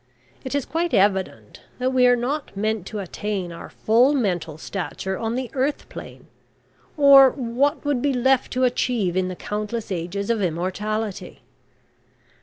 [0.43, 5.15] It is quite evident that we are not meant to attain our full mental stature
[5.15, 6.25] on the earth plane,
[6.97, 11.41] or what would be left to achieve in the countless ages of immortality?